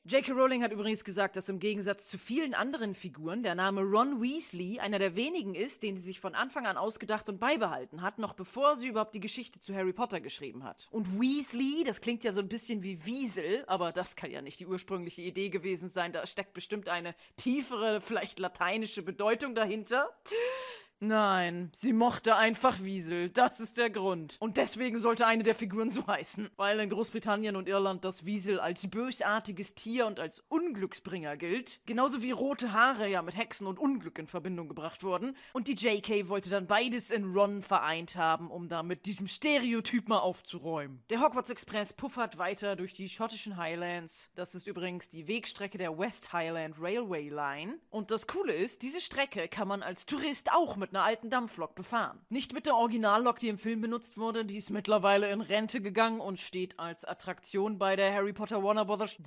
[0.07, 0.33] J.K.
[0.33, 4.79] Rowling hat übrigens gesagt, dass im Gegensatz zu vielen anderen Figuren der Name Ron Weasley
[4.79, 8.35] einer der wenigen ist, den sie sich von Anfang an ausgedacht und beibehalten hat, noch
[8.35, 10.88] bevor sie überhaupt die Geschichte zu Harry Potter geschrieben hat.
[10.90, 14.61] Und Weasley, das klingt ja so ein bisschen wie Wiesel, aber das kann ja nicht
[14.61, 16.12] die ursprüngliche Idee gewesen sein.
[16.12, 20.11] Da steckt bestimmt eine tiefere, vielleicht lateinische Bedeutung dahinter.
[21.07, 23.29] Nein, sie mochte einfach Wiesel.
[23.29, 24.37] Das ist der Grund.
[24.40, 26.49] Und deswegen sollte eine der Figuren so heißen.
[26.57, 31.83] Weil in Großbritannien und Irland das Wiesel als bösartiges Tier und als Unglücksbringer gilt.
[31.85, 35.37] Genauso wie rote Haare ja mit Hexen und Unglück in Verbindung gebracht wurden.
[35.53, 40.09] Und die JK wollte dann beides in Ron vereint haben, um da mit diesem Stereotyp
[40.09, 41.03] mal aufzuräumen.
[41.11, 44.31] Der Hogwarts Express puffert weiter durch die schottischen Highlands.
[44.37, 47.75] Das ist übrigens die Wegstrecke der West Highland Railway Line.
[47.90, 51.75] Und das Coole ist, diese Strecke kann man als Tourist auch mit einer alten Dampflok
[51.75, 52.21] befahren.
[52.29, 56.21] Nicht mit der Originallok, die im Film benutzt wurde, die ist mittlerweile in Rente gegangen
[56.21, 59.19] und steht als Attraktion bei der Harry Potter Warner Brothers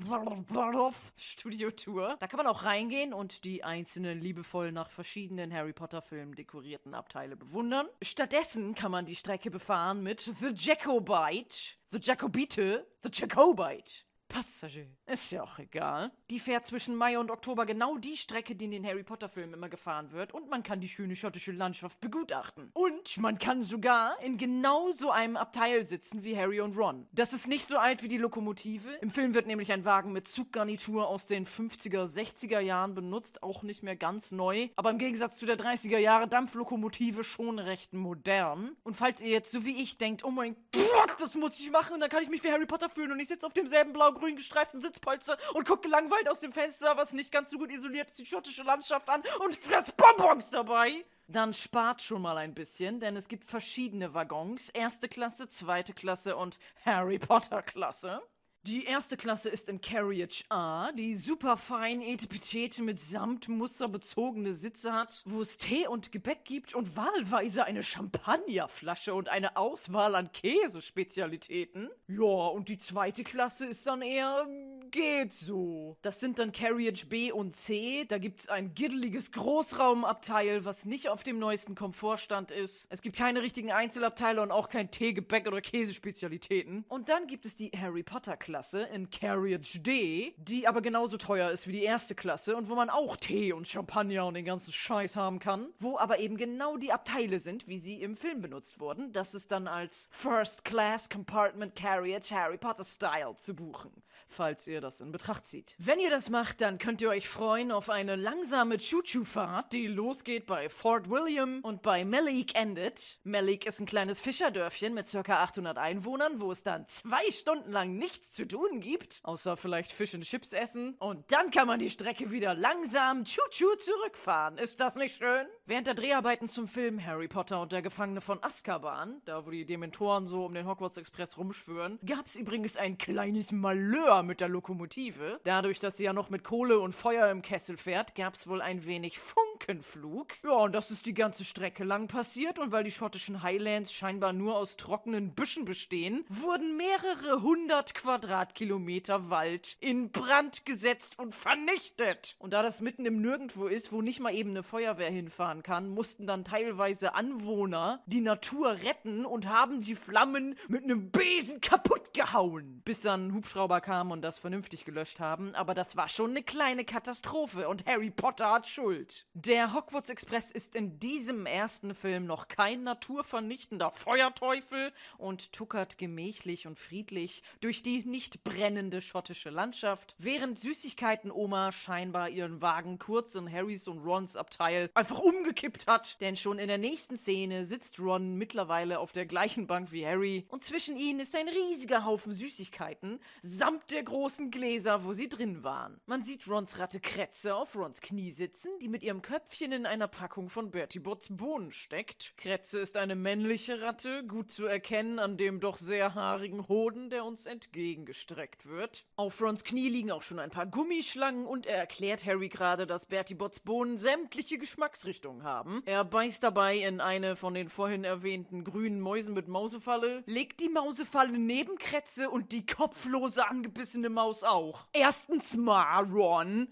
[1.17, 2.15] Studio Tour.
[2.19, 6.93] Da kann man auch reingehen und die einzelnen liebevoll nach verschiedenen Harry Potter Filmen dekorierten
[6.93, 7.87] Abteile bewundern.
[8.01, 14.06] Stattdessen kann man die Strecke befahren mit The Jacobite, The Jacobite, The Jacobite.
[14.27, 14.87] Passagier.
[15.05, 16.11] Ist ja auch egal.
[16.29, 19.53] Die fährt zwischen Mai und Oktober genau die Strecke, die in den Harry Potter Filmen
[19.53, 20.33] immer gefahren wird.
[20.33, 22.69] Und man kann die schöne schottische Landschaft begutachten.
[22.73, 27.07] Und man kann sogar in genau so einem Abteil sitzen wie Harry und Ron.
[27.13, 28.89] Das ist nicht so alt wie die Lokomotive.
[29.01, 33.43] Im Film wird nämlich ein Wagen mit Zuggarnitur aus den 50er, 60er Jahren benutzt.
[33.43, 34.69] Auch nicht mehr ganz neu.
[34.75, 38.75] Aber im Gegensatz zu der 30er Jahre Dampflokomotive schon recht modern.
[38.83, 41.99] Und falls ihr jetzt so wie ich denkt, oh mein Gott, das muss ich machen,
[41.99, 44.35] dann kann ich mich wie Harry Potter fühlen und ich sitze auf demselben blau grün
[44.35, 48.19] gestreiften Sitzpolster und gucke gelangweilt aus dem Fenster, was nicht ganz so gut isoliert ist,
[48.19, 51.05] die schottische Landschaft an und fress Bonbons dabei.
[51.27, 54.69] Dann spart schon mal ein bisschen, denn es gibt verschiedene Waggons.
[54.69, 58.21] Erste Klasse, zweite Klasse und Harry Potter Klasse.
[58.63, 64.91] Die erste Klasse ist in Carriage A, die super fein Etepetete mit Samtmuster bezogene Sitze
[64.91, 70.33] hat, wo es Tee und Gebäck gibt und wahlweise eine Champagnerflasche und eine Auswahl an
[70.33, 71.89] Käsespezialitäten.
[72.09, 74.45] Ja, und die zweite Klasse ist dann eher
[74.89, 75.97] geht so.
[76.01, 78.05] Das sind dann Carriage B und C.
[78.05, 82.87] Da gibt's ein giddeliges Großraumabteil, was nicht auf dem neuesten Komfortstand ist.
[82.89, 86.85] Es gibt keine richtigen Einzelabteile und auch kein Tee, Gebäck oder Käsespezialitäten.
[86.87, 88.56] Und dann gibt es die Harry Potter Klasse
[88.91, 92.89] in Carriage D, die aber genauso teuer ist wie die erste Klasse und wo man
[92.89, 95.69] auch Tee und Champagner und den ganzen Scheiß haben kann.
[95.79, 99.13] Wo aber eben genau die Abteile sind, wie sie im Film benutzt wurden.
[99.13, 103.91] Das ist dann als First Class Compartment Carriage Harry Potter Style zu buchen
[104.29, 105.75] falls ihr das in Betracht zieht.
[105.77, 110.45] Wenn ihr das macht, dann könnt ihr euch freuen auf eine langsame Choo-Choo-Fahrt, die losgeht
[110.45, 113.19] bei Fort William und bei Malik endet.
[113.23, 115.43] Malik ist ein kleines Fischerdörfchen mit ca.
[115.43, 120.13] 800 Einwohnern, wo es dann zwei Stunden lang nichts zu tun gibt, außer vielleicht Fish
[120.13, 120.95] and Chips essen.
[120.99, 124.57] Und dann kann man die Strecke wieder langsam Choo-Choo zurückfahren.
[124.57, 125.47] Ist das nicht schön?
[125.65, 129.65] Während der Dreharbeiten zum Film Harry Potter und der Gefangene von Azkaban, da wo die
[129.65, 134.49] Dementoren so um den Hogwarts Express rumschwören, gab es übrigens ein kleines Malheur mit der
[134.49, 135.39] Lokomotive.
[135.43, 138.61] Dadurch, dass sie ja noch mit Kohle und Feuer im Kessel fährt, gab es wohl
[138.61, 140.33] ein wenig Funkenflug.
[140.43, 144.33] Ja, und das ist die ganze Strecke lang passiert und weil die schottischen Highlands scheinbar
[144.33, 152.35] nur aus trockenen Büschen bestehen, wurden mehrere hundert Quadratkilometer Wald in Brand gesetzt und vernichtet.
[152.39, 155.89] Und da das mitten im Nirgendwo ist, wo nicht mal eben eine Feuerwehr hinfahren kann,
[155.89, 162.13] mussten dann teilweise Anwohner die Natur retten und haben die Flammen mit einem Besen kaputt
[162.13, 162.81] gehauen.
[162.85, 166.31] Bis dann ein Hubschrauber kam haben und das vernünftig gelöscht haben, aber das war schon
[166.31, 169.25] eine kleine Katastrophe und Harry Potter hat Schuld.
[169.33, 176.67] Der Hogwarts Express ist in diesem ersten Film noch kein naturvernichtender Feuerteufel und tuckert gemächlich
[176.67, 183.51] und friedlich durch die nicht brennende schottische Landschaft, während Süßigkeiten-Oma scheinbar ihren Wagen kurz in
[183.51, 188.35] Harrys und Rons Abteil einfach umgekippt hat, denn schon in der nächsten Szene sitzt Ron
[188.35, 193.19] mittlerweile auf der gleichen Bank wie Harry und zwischen ihnen ist ein riesiger Haufen Süßigkeiten
[193.41, 195.99] samt der der großen Gläser, wo sie drin waren.
[196.05, 200.07] Man sieht Rons Ratte Kretze auf Rons Knie sitzen, die mit ihrem Köpfchen in einer
[200.07, 202.35] Packung von Bertie Botts Bohnen steckt.
[202.37, 207.25] Kretze ist eine männliche Ratte, gut zu erkennen an dem doch sehr haarigen Hoden, der
[207.25, 209.03] uns entgegengestreckt wird.
[209.15, 213.07] Auf Rons Knie liegen auch schon ein paar Gummischlangen und er erklärt Harry gerade, dass
[213.07, 215.81] Bertie Botts Bohnen sämtliche Geschmacksrichtungen haben.
[215.87, 220.69] Er beißt dabei in eine von den vorhin erwähnten grünen Mäusen mit Mausefalle, legt die
[220.69, 224.87] Mausefalle neben Kretze und die kopflose angebissene Maus auch.
[224.93, 226.07] Erstens mal,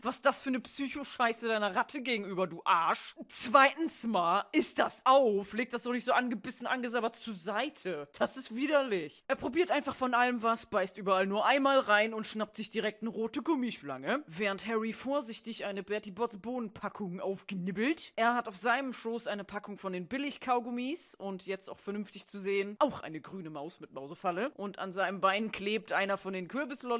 [0.01, 3.15] was das für eine Psychoscheiße deiner Ratte gegenüber du Arsch.
[3.27, 5.53] Zweitens mal, isst das auf.
[5.53, 8.07] Leg das doch nicht so angebissen, angesabbert zur Seite.
[8.17, 9.23] Das ist widerlich.
[9.27, 13.01] Er probiert einfach von allem was, beißt überall nur einmal rein und schnappt sich direkt
[13.01, 18.13] eine rote Gummischlange, während Harry vorsichtig eine Bertie Botts Bohnenpackung aufgenibbelt.
[18.15, 22.39] Er hat auf seinem Schoß eine Packung von den Billig-Kaugummis und jetzt auch vernünftig zu
[22.39, 24.51] sehen, auch eine grüne Maus mit Mausefalle.
[24.55, 26.47] Und an seinem Bein klebt einer von den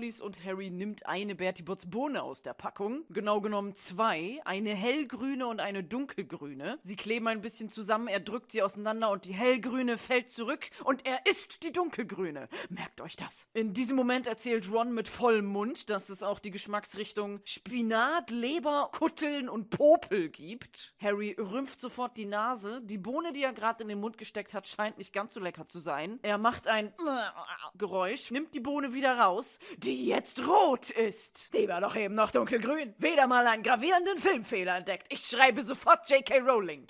[0.06, 3.04] Kürbislollis und Harry nimmt eine Bertie Botts Bohne aus der Packung.
[3.10, 6.78] Genau genommen zwei, eine hellgrüne und eine dunkelgrüne.
[6.82, 11.06] Sie kleben ein bisschen zusammen, er drückt sie auseinander und die hellgrüne fällt zurück und
[11.06, 12.48] er isst die dunkelgrüne.
[12.70, 13.48] Merkt euch das.
[13.54, 18.90] In diesem Moment erzählt Ron mit vollem Mund, dass es auch die Geschmacksrichtung Spinat, Leber,
[18.94, 20.94] Kutteln und Popel gibt.
[21.02, 22.82] Harry rümpft sofort die Nase.
[22.84, 25.68] Die Bohne, die er gerade in den Mund gesteckt hat, scheint nicht ganz so lecker
[25.68, 26.20] zu sein.
[26.22, 26.94] Er macht ein
[27.76, 31.54] Geräusch, nimmt die Bohne wieder raus, die jetzt rot ist.
[31.54, 32.94] Die war doch eben noch dunkelgrün.
[32.98, 35.12] Weder mal einen gravierenden Filmfehler entdeckt.
[35.12, 36.40] Ich schreibe sofort J.K.
[36.40, 36.88] Rowling.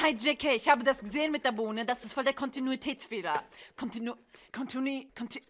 [0.00, 1.84] Hi JK, ich habe das gesehen mit der Bohne.
[1.84, 3.44] Das ist voll der Kontinuitätsfehler.
[3.76, 4.14] Kontinu.
[4.50, 5.04] Kontinu.
[5.16, 5.42] Konti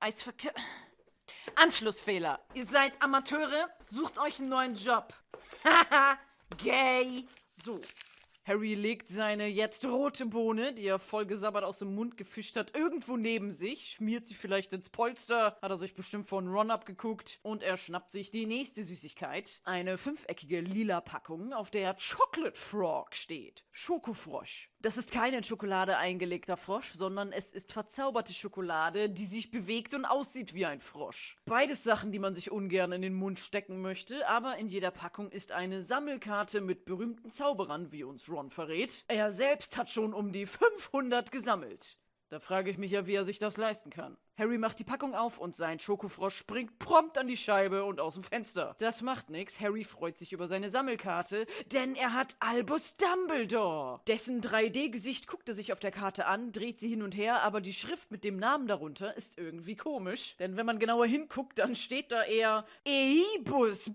[0.00, 0.54] Eisverkehr.
[1.56, 2.40] Anschlussfehler.
[2.54, 5.12] Ihr seid Amateure, sucht euch einen neuen Job.
[5.64, 6.18] Haha,
[6.56, 7.26] gay.
[7.64, 7.80] So.
[8.50, 12.76] Harry legt seine jetzt rote Bohne, die er voll gesabbert aus dem Mund gefischt hat,
[12.76, 17.38] irgendwo neben sich, schmiert sie vielleicht ins Polster, hat er sich bestimmt von Ron abgeguckt
[17.42, 19.60] und er schnappt sich die nächste Süßigkeit.
[19.62, 23.62] Eine fünfeckige lila Packung, auf der Chocolate Frog steht.
[23.70, 24.68] Schokofrosch.
[24.82, 29.92] Das ist kein in Schokolade eingelegter Frosch, sondern es ist verzauberte Schokolade, die sich bewegt
[29.92, 31.36] und aussieht wie ein Frosch.
[31.44, 35.30] Beides Sachen, die man sich ungern in den Mund stecken möchte, aber in jeder Packung
[35.30, 39.04] ist eine Sammelkarte mit berühmten Zauberern, wie uns Ron verrät.
[39.08, 41.98] Er selbst hat schon um die 500 gesammelt.
[42.30, 44.16] Da frage ich mich ja, wie er sich das leisten kann.
[44.40, 48.14] Harry macht die Packung auf und sein Schokofrosch springt prompt an die Scheibe und aus
[48.14, 48.74] dem Fenster.
[48.78, 49.60] Das macht nix.
[49.60, 54.00] Harry freut sich über seine Sammelkarte, denn er hat Albus Dumbledore.
[54.08, 57.60] Dessen 3D-Gesicht guckt er sich auf der Karte an, dreht sie hin und her, aber
[57.60, 60.36] die Schrift mit dem Namen darunter ist irgendwie komisch.
[60.38, 63.90] Denn wenn man genauer hinguckt, dann steht da eher Eibus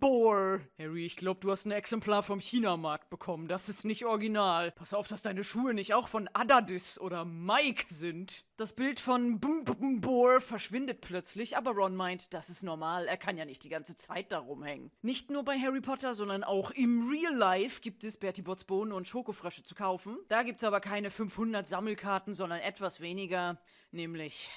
[0.00, 0.60] Bor.
[0.78, 3.48] Harry, ich glaube, du hast ein Exemplar vom Chinamarkt bekommen.
[3.48, 4.70] Das ist nicht original.
[4.70, 8.44] Pass auf, dass deine Schuhe nicht auch von Adadis oder Mike sind.
[8.62, 13.44] Das Bild von Bor verschwindet plötzlich, aber Ron meint, das ist normal, er kann ja
[13.44, 14.92] nicht die ganze Zeit da rumhängen.
[15.02, 18.92] Nicht nur bei Harry Potter, sondern auch im Real Life gibt es Bertie Botts Bohnen
[18.92, 20.16] und Schokofrösche zu kaufen.
[20.28, 23.58] Da gibt's aber keine 500 Sammelkarten, sondern etwas weniger,
[23.90, 24.48] nämlich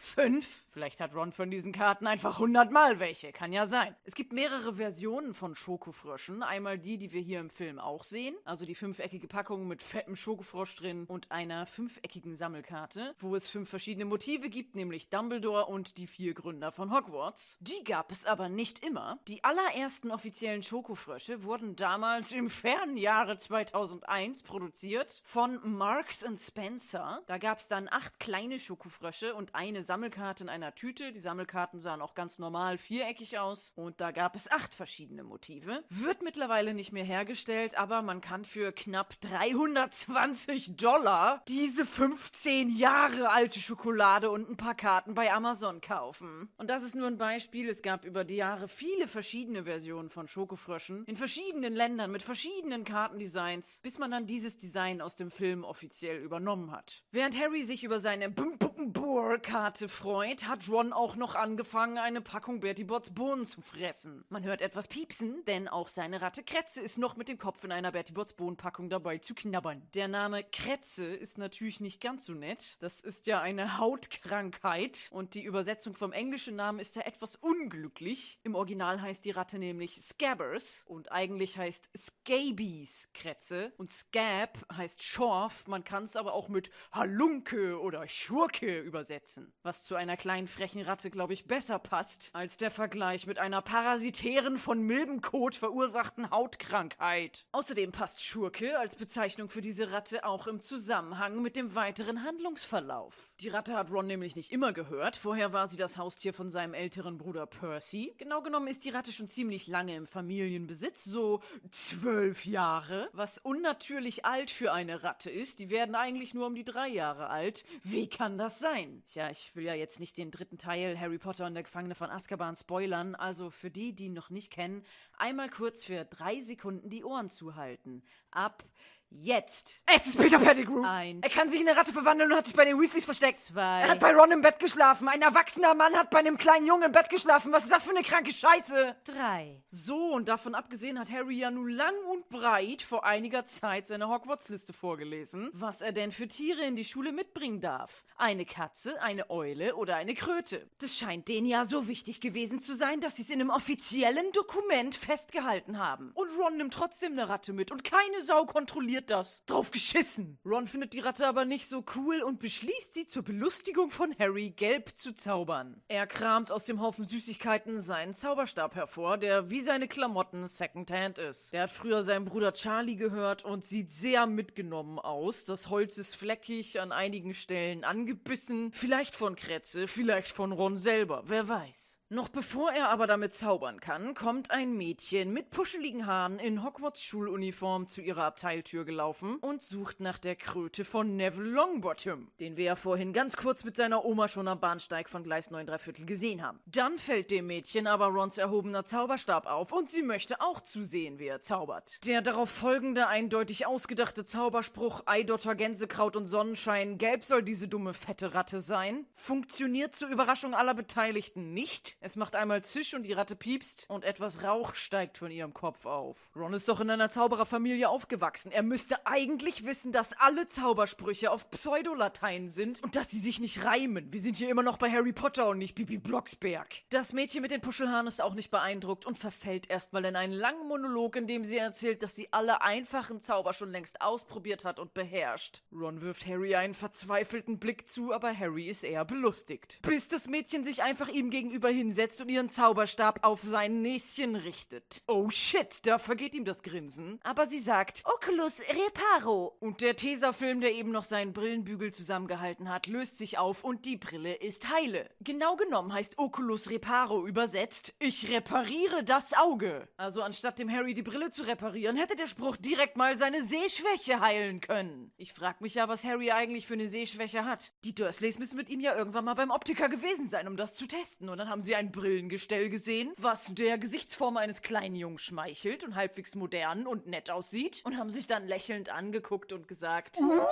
[0.00, 0.64] Fünf?
[0.72, 3.32] Vielleicht hat Ron von diesen Karten einfach hundertmal welche.
[3.32, 3.96] Kann ja sein.
[4.04, 6.44] Es gibt mehrere Versionen von Schokofröschen.
[6.44, 8.36] Einmal die, die wir hier im Film auch sehen.
[8.44, 13.68] Also die fünfeckige Packung mit fettem Schokofrosch drin und einer fünfeckigen Sammelkarte, wo es fünf
[13.68, 17.58] verschiedene Motive gibt, nämlich Dumbledore und die vier Gründer von Hogwarts.
[17.60, 19.18] Die gab es aber nicht immer.
[19.26, 27.22] Die allerersten offiziellen Schokofrösche wurden damals im fernen Jahre 2001 produziert von Marks Spencer.
[27.26, 31.12] Da gab es dann acht kleine Schokofrösche und eine Sammelkarte in einer Tüte.
[31.12, 33.72] Die Sammelkarten sahen auch ganz normal viereckig aus.
[33.76, 35.82] Und da gab es acht verschiedene Motive.
[35.88, 43.30] Wird mittlerweile nicht mehr hergestellt, aber man kann für knapp 320 Dollar diese 15 Jahre
[43.30, 46.50] alte Schokolade und ein paar Karten bei Amazon kaufen.
[46.58, 47.68] Und das ist nur ein Beispiel.
[47.68, 52.84] Es gab über die Jahre viele verschiedene Versionen von Schokofröschen in verschiedenen Ländern mit verschiedenen
[52.84, 57.02] Kartendesigns, bis man dann dieses Design aus dem Film offiziell übernommen hat.
[57.10, 61.96] Während Harry sich über seine Bum Bum Bohr Karte freut, hat Ron auch noch angefangen,
[61.96, 64.24] eine Packung Bertie Botts Bohnen zu fressen.
[64.28, 67.70] Man hört etwas piepsen, denn auch seine Ratte Kretze ist noch mit dem Kopf in
[67.70, 69.80] einer Bertie Botts Bohnenpackung dabei zu knabbern.
[69.94, 72.76] Der Name Kretze ist natürlich nicht ganz so nett.
[72.80, 78.40] Das ist ja eine Hautkrankheit und die Übersetzung vom englischen Namen ist da etwas unglücklich.
[78.42, 85.02] Im Original heißt die Ratte nämlich Scabbers und eigentlich heißt Scabies Kretze und Scab heißt
[85.02, 85.68] Schorf.
[85.68, 89.52] Man kann es aber auch mit Halunke oder Schurke übersetzen.
[89.62, 93.62] Was zu einer kleinen frechen Ratte, glaube ich, besser passt als der Vergleich mit einer
[93.62, 97.44] parasitären von Milbenkot verursachten Hautkrankheit.
[97.52, 103.30] Außerdem passt Schurke als Bezeichnung für diese Ratte auch im Zusammenhang mit dem weiteren Handlungsverlauf.
[103.40, 105.16] Die Ratte hat Ron nämlich nicht immer gehört.
[105.16, 108.14] Vorher war sie das Haustier von seinem älteren Bruder Percy.
[108.18, 114.24] Genau genommen ist die Ratte schon ziemlich lange im Familienbesitz, so zwölf Jahre, was unnatürlich
[114.24, 115.58] alt für eine Ratte ist.
[115.58, 117.64] Die werden eigentlich nur um die drei Jahre alt.
[117.82, 119.02] Wie kann das sein?
[119.06, 122.10] Tja, ich will ja jetzt nicht den dritten Teil Harry Potter und der Gefangene von
[122.10, 124.84] Azkaban spoilern, also für die, die ihn noch nicht kennen,
[125.16, 128.02] einmal kurz für drei Sekunden die Ohren zuhalten.
[128.30, 128.64] Ab
[129.12, 129.82] Jetzt.
[129.92, 130.84] Es ist Peter Pettigrew.
[130.84, 131.18] Eins.
[131.22, 133.38] Er kann sich in eine Ratte verwandeln und hat sich bei den Weasleys versteckt.
[133.38, 133.80] Zwei.
[133.80, 135.08] Er hat bei Ron im Bett geschlafen.
[135.08, 137.52] Ein erwachsener Mann hat bei einem kleinen Jungen im Bett geschlafen.
[137.52, 138.96] Was ist das für eine kranke Scheiße?
[139.04, 139.62] Drei.
[139.66, 144.08] So, und davon abgesehen hat Harry ja nun lang und breit vor einiger Zeit seine
[144.08, 148.04] Hogwarts-Liste vorgelesen, was er denn für Tiere in die Schule mitbringen darf.
[148.16, 150.70] Eine Katze, eine Eule oder eine Kröte.
[150.78, 154.30] Das scheint denen ja so wichtig gewesen zu sein, dass sie es in einem offiziellen
[154.32, 156.12] Dokument festgehalten haben.
[156.14, 159.44] Und Ron nimmt trotzdem eine Ratte mit und keine Sau kontrolliert das.
[159.46, 160.38] Drauf geschissen.
[160.44, 164.50] Ron findet die Ratte aber nicht so cool und beschließt sie zur Belustigung von Harry
[164.50, 165.82] gelb zu zaubern.
[165.88, 171.52] Er kramt aus dem Haufen Süßigkeiten seinen Zauberstab hervor, der wie seine Klamotten Secondhand ist.
[171.52, 175.44] Der hat früher seinen Bruder Charlie gehört und sieht sehr mitgenommen aus.
[175.44, 178.72] Das Holz ist fleckig, an einigen Stellen angebissen.
[178.72, 181.99] Vielleicht von Kretze, vielleicht von Ron selber, wer weiß.
[182.12, 187.04] Noch bevor er aber damit zaubern kann, kommt ein Mädchen mit puscheligen Haaren in Hogwarts
[187.04, 192.64] Schuluniform zu ihrer Abteiltür gelaufen und sucht nach der Kröte von Neville Longbottom, den wir
[192.64, 196.42] ja vorhin ganz kurz mit seiner Oma schon am Bahnsteig von Gleis 9 Viertel gesehen
[196.42, 196.58] haben.
[196.66, 201.28] Dann fällt dem Mädchen aber Rons erhobener Zauberstab auf und sie möchte auch zusehen, wie
[201.28, 202.04] er zaubert.
[202.04, 208.34] Der darauf folgende eindeutig ausgedachte Zauberspruch Eidotter, Gänsekraut und Sonnenschein, gelb soll diese dumme fette
[208.34, 211.99] Ratte sein, funktioniert zur Überraschung aller Beteiligten nicht.
[212.02, 215.84] Es macht einmal Zisch und die Ratte piepst und etwas Rauch steigt von ihrem Kopf
[215.84, 216.16] auf.
[216.34, 218.50] Ron ist doch in einer Zaubererfamilie aufgewachsen.
[218.50, 223.66] Er müsste eigentlich wissen, dass alle Zaubersprüche auf Pseudolatein sind und dass sie sich nicht
[223.66, 224.10] reimen.
[224.14, 226.74] Wir sind hier immer noch bei Harry Potter und nicht Bibi Blocksberg.
[226.88, 230.68] Das Mädchen mit den Puschelhaaren ist auch nicht beeindruckt und verfällt erstmal in einen langen
[230.68, 234.94] Monolog, in dem sie erzählt, dass sie alle einfachen Zauber schon längst ausprobiert hat und
[234.94, 235.64] beherrscht.
[235.70, 239.80] Ron wirft Harry einen verzweifelten Blick zu, aber Harry ist eher belustigt.
[239.82, 245.02] Bis das Mädchen sich einfach ihm gegenüber hinsetzt und ihren Zauberstab auf sein Näschen richtet.
[245.08, 247.18] Oh shit, da vergeht ihm das Grinsen.
[247.24, 249.56] Aber sie sagt, Oculus Reparo.
[249.58, 253.96] Und der Tesafilm, der eben noch seinen Brillenbügel zusammengehalten hat, löst sich auf und die
[253.96, 255.10] Brille ist heile.
[255.18, 259.88] Genau genommen heißt Oculus Reparo übersetzt, ich repariere das Auge.
[259.96, 264.20] Also anstatt dem Harry die Brille zu reparieren, hätte der Spruch direkt mal seine Sehschwäche
[264.20, 265.12] heilen können.
[265.16, 267.72] Ich frag mich ja, was Harry eigentlich für eine Sehschwäche hat.
[267.82, 270.86] Die Dursleys müssen mit ihm ja irgendwann mal beim Optiker gewesen sein, um das zu
[270.86, 271.28] testen.
[271.28, 275.94] Und dann haben sie ein Brillengestell gesehen, was der Gesichtsform eines kleinen Jungen schmeichelt und
[275.94, 277.80] halbwegs modern und nett aussieht.
[277.84, 280.44] Und haben sich dann lächelnd angeguckt und gesagt, Uh,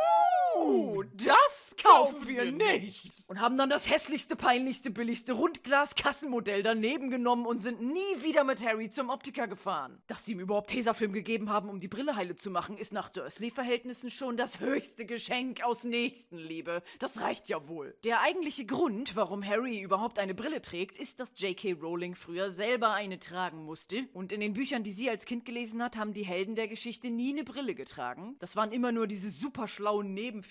[1.15, 3.13] das kaufen wir nicht.
[3.29, 8.65] Und haben dann das hässlichste, peinlichste, billigste Rundglas-Kassenmodell daneben genommen und sind nie wieder mit
[8.65, 10.01] Harry zum Optiker gefahren.
[10.07, 13.09] Dass sie ihm überhaupt Tesafilm gegeben haben, um die Brille heile zu machen, ist nach
[13.09, 16.83] Dursley-Verhältnissen schon das höchste Geschenk aus Nächstenliebe.
[16.99, 17.97] Das reicht ja wohl.
[18.05, 21.75] Der eigentliche Grund, warum Harry überhaupt eine Brille trägt, ist, dass J.K.
[21.75, 24.09] Rowling früher selber eine tragen musste.
[24.13, 27.11] Und in den Büchern, die sie als Kind gelesen hat, haben die Helden der Geschichte
[27.11, 28.37] nie eine Brille getragen.
[28.39, 30.48] Das waren immer nur diese super schlauen Nebenfiguren.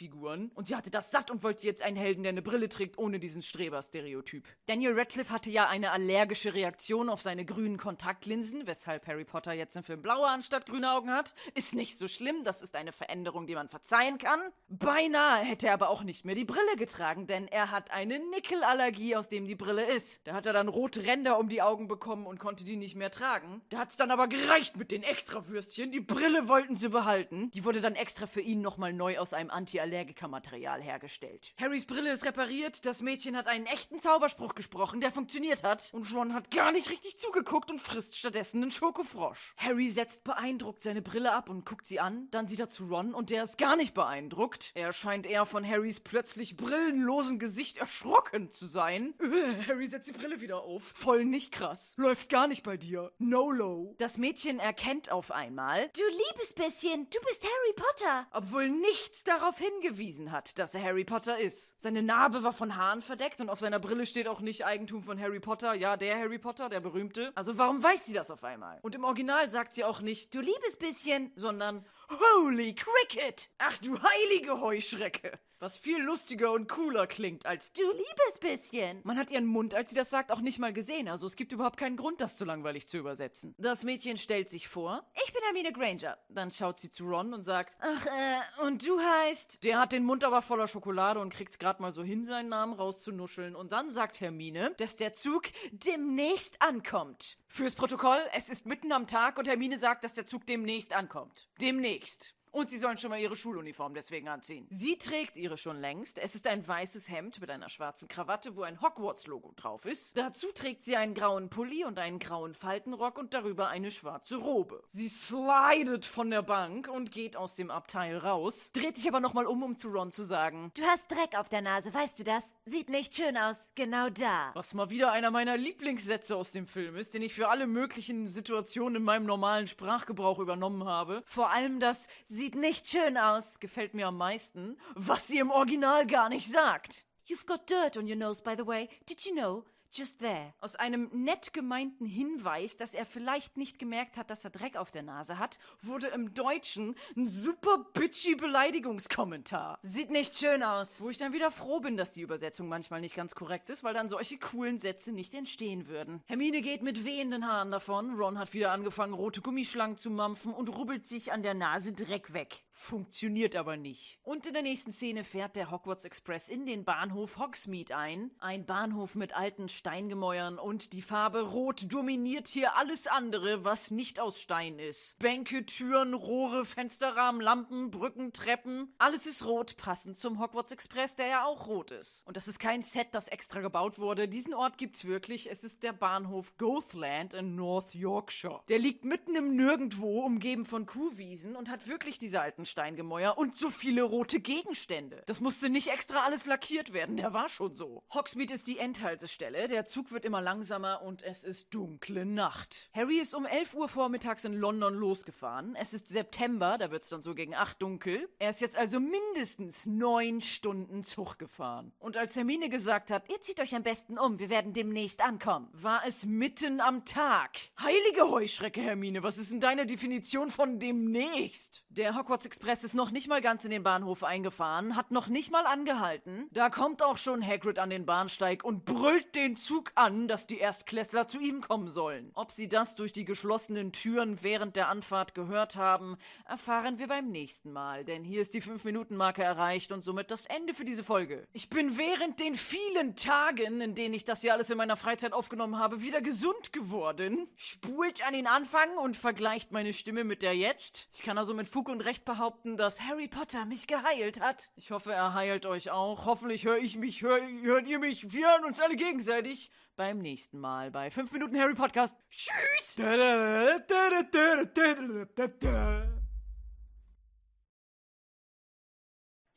[0.55, 3.19] Und sie hatte das satt und wollte jetzt einen Helden, der eine Brille trägt, ohne
[3.19, 4.47] diesen Streber-Stereotyp.
[4.65, 9.75] Daniel Radcliffe hatte ja eine allergische Reaktion auf seine grünen Kontaktlinsen, weshalb Harry Potter jetzt
[9.75, 11.33] im Film blaue anstatt grüne Augen hat.
[11.55, 14.39] Ist nicht so schlimm, das ist eine Veränderung, die man verzeihen kann.
[14.67, 19.15] Beinahe hätte er aber auch nicht mehr die Brille getragen, denn er hat eine Nickelallergie,
[19.15, 20.25] aus dem die Brille ist.
[20.25, 23.11] Da hat er dann rote Ränder um die Augen bekommen und konnte die nicht mehr
[23.11, 23.61] tragen.
[23.69, 25.91] Da hat's dann aber gereicht mit den Extrawürstchen.
[25.91, 27.51] Die Brille wollten sie behalten.
[27.51, 31.53] Die wurde dann extra für ihn nochmal neu aus einem Anti-Allergiker-Material hergestellt.
[31.59, 35.89] Harrys Brille ist repariert, das Mädchen hat einen echten Zauberspruch gesprochen, der funktioniert hat.
[35.93, 39.53] Und Ron hat gar nicht richtig zugeguckt und frisst stattdessen einen Schokofrosch.
[39.57, 42.27] Harry setzt beeindruckt seine Brille ab und guckt sie an.
[42.31, 44.71] Dann sieht er zu Ron und der ist gar nicht beeindruckt.
[44.75, 49.13] Er scheint eher von Harrys plötzlich brillenlosen Gesicht erschrocken zu sein.
[49.19, 50.83] Äh, Harry setzt die Brille wieder auf.
[50.95, 51.93] Voll nicht krass.
[51.97, 53.11] Läuft gar nicht bei dir.
[53.17, 53.95] No low.
[53.97, 58.27] Das Mädchen erkennt auf einmal, Du liebes bisschen, du bist Harry Potter.
[58.31, 61.79] obwohl nichts darauf hingewiesen hat, dass er Harry Potter ist.
[61.81, 65.19] Seine Narbe war von Haaren verdeckt und auf seiner Brille steht auch nicht Eigentum von
[65.19, 65.73] Harry Potter.
[65.73, 67.31] Ja, der Harry Potter, der berühmte.
[67.35, 68.79] Also warum weiß sie das auf einmal?
[68.81, 73.49] Und im Original sagt sie auch nicht, du liebes bisschen, sondern Holy Cricket!
[73.57, 75.39] Ach du heilige Heuschrecke!
[75.59, 79.01] Was viel lustiger und cooler klingt als Du liebes bisschen.
[79.03, 81.07] man hat ihren Mund, als sie das sagt, auch nicht mal gesehen.
[81.07, 83.55] Also es gibt überhaupt keinen Grund, das zu langweilig zu übersetzen.
[83.57, 85.09] Das Mädchen stellt sich vor.
[85.25, 86.17] Ich bin Hermine Granger.
[86.29, 89.63] Dann schaut sie zu Ron und sagt, ach, äh, und du heißt?
[89.63, 92.73] Der hat den Mund aber voller Schokolade und kriegt's gerade mal so hin, seinen Namen
[92.73, 93.55] rauszunuscheln.
[93.55, 97.39] Und dann sagt Hermine, dass der Zug demnächst ankommt.
[97.47, 101.49] Fürs Protokoll, es ist mitten am Tag und Hermine sagt, dass der Zug demnächst ankommt.
[101.59, 102.36] Demnächst.
[102.51, 104.65] Und sie sollen schon mal ihre Schuluniform deswegen anziehen.
[104.69, 106.17] Sie trägt ihre schon längst.
[106.19, 110.17] Es ist ein weißes Hemd mit einer schwarzen Krawatte, wo ein Hogwarts-Logo drauf ist.
[110.17, 114.83] Dazu trägt sie einen grauen Pulli und einen grauen Faltenrock und darüber eine schwarze Robe.
[114.87, 119.45] Sie slidet von der Bank und geht aus dem Abteil raus, dreht sich aber nochmal
[119.45, 122.55] um, um zu Ron zu sagen, Du hast Dreck auf der Nase, weißt du das?
[122.65, 123.71] Sieht nicht schön aus.
[123.75, 124.51] Genau da.
[124.53, 128.29] was mal wieder einer meiner Lieblingssätze aus dem Film ist, den ich für alle möglichen
[128.29, 131.23] Situationen in meinem normalen Sprachgebrauch übernommen habe.
[131.25, 132.07] Vor allem das
[132.37, 137.05] sieht nicht schön aus gefällt mir am meisten, was sie im Original gar nicht sagt.
[137.27, 138.89] You've got dirt on your nose, by the way.
[139.09, 139.65] Did you know?
[139.91, 140.53] Just there.
[140.59, 144.91] Aus einem nett gemeinten Hinweis, dass er vielleicht nicht gemerkt hat, dass er Dreck auf
[144.91, 149.79] der Nase hat, wurde im Deutschen ein super bitchy Beleidigungskommentar.
[149.83, 151.01] Sieht nicht schön aus.
[151.01, 153.93] Wo ich dann wieder froh bin, dass die Übersetzung manchmal nicht ganz korrekt ist, weil
[153.93, 156.21] dann solche coolen Sätze nicht entstehen würden.
[156.27, 158.15] Hermine geht mit wehenden Haaren davon.
[158.15, 162.33] Ron hat wieder angefangen, rote Gummischlangen zu mampfen und rubbelt sich an der Nase Dreck
[162.33, 162.66] weg.
[162.79, 164.19] Funktioniert aber nicht.
[164.23, 168.29] Und in der nächsten Szene fährt der Hogwarts Express in den Bahnhof Hogsmeade ein.
[168.39, 174.19] Ein Bahnhof mit alten Steingemäuern und die Farbe Rot dominiert hier alles andere, was nicht
[174.19, 175.17] aus Stein ist.
[175.17, 178.93] Bänke, Türen, Rohre, Fensterrahmen, Lampen, Brücken, Treppen.
[178.99, 182.25] Alles ist rot, passend zum Hogwarts Express, der ja auch rot ist.
[182.27, 184.27] Und das ist kein Set, das extra gebaut wurde.
[184.27, 185.49] Diesen Ort gibt's wirklich.
[185.49, 188.61] Es ist der Bahnhof Gothland in North Yorkshire.
[188.69, 193.55] Der liegt mitten im Nirgendwo, umgeben von Kuhwiesen und hat wirklich diese alten Steingemäuer und
[193.55, 195.23] so viele rote Gegenstände.
[195.25, 198.03] Das musste nicht extra alles lackiert werden, der war schon so.
[198.13, 202.89] Hogsmeade ist die Endhaltestelle, der Zug wird immer langsamer und es ist dunkle Nacht.
[202.93, 205.75] Harry ist um 11 Uhr vormittags in London losgefahren.
[205.79, 208.29] Es ist September, da wird's dann so gegen 8 dunkel.
[208.39, 211.91] Er ist jetzt also mindestens neun Stunden Zug gefahren.
[211.99, 215.67] Und als Hermine gesagt hat, Ihr zieht euch am besten um, wir werden demnächst ankommen.
[215.73, 217.57] war es mitten am Tag.
[217.79, 221.83] Heilige Heuschrecke, Hermine, was ist denn deine Definition von demnächst?
[221.89, 225.51] Der Hogwarts Express ist noch nicht mal ganz in den Bahnhof eingefahren, hat noch nicht
[225.51, 226.49] mal angehalten.
[226.51, 230.57] Da kommt auch schon Hagrid an den Bahnsteig und brüllt den Zug an, dass die
[230.57, 232.31] Erstklässler zu ihm kommen sollen.
[232.33, 237.29] Ob sie das durch die geschlossenen Türen während der Anfahrt gehört haben, erfahren wir beim
[237.29, 241.47] nächsten Mal, denn hier ist die 5-Minuten-Marke erreicht und somit das Ende für diese Folge.
[241.53, 245.33] Ich bin während den vielen Tagen, in denen ich das hier alles in meiner Freizeit
[245.33, 247.47] aufgenommen habe, wieder gesund geworden.
[247.55, 251.07] Spult an den Anfang und vergleicht meine Stimme mit der jetzt.
[251.13, 252.46] Ich kann also mit Fug und Recht behaupten,
[252.77, 254.69] dass Harry Potter mich geheilt hat.
[254.75, 256.25] Ich hoffe, er heilt euch auch.
[256.25, 258.31] Hoffentlich höre ich mich, hör, hört ihr mich.
[258.31, 262.17] Wir hören uns alle gegenseitig beim nächsten Mal bei 5 Minuten Harry Podcast.
[262.29, 262.95] Tschüss!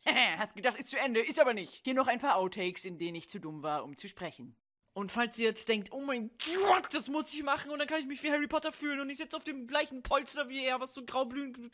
[0.38, 1.80] Hast gedacht, ist zu Ende, ist aber nicht.
[1.84, 4.56] Hier noch ein paar Outtakes, in denen ich zu dumm war, um zu sprechen.
[4.92, 6.30] Und falls ihr jetzt denkt, oh mein
[6.66, 9.08] Gott, das muss ich machen und dann kann ich mich wie Harry Potter fühlen und
[9.08, 11.70] ich sitze auf dem gleichen Polster wie er, was so graublühen,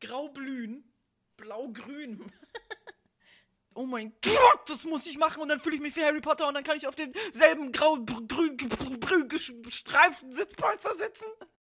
[0.00, 0.84] graublühen,
[1.36, 2.32] blaugrün.
[3.72, 6.48] Oh mein Gott, das muss ich machen und dann fühle ich mich wie Harry Potter
[6.48, 8.56] und dann kann ich auf demselben grau-grün
[9.28, 11.28] gestreiften Sitzpolster sitzen.